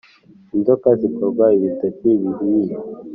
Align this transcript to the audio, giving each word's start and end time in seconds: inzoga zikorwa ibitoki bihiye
inzoga 0.55 0.89
zikorwa 1.01 1.45
ibitoki 1.57 2.09
bihiye 2.21 2.75